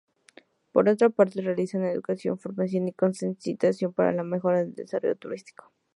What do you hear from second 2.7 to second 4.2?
y concientización para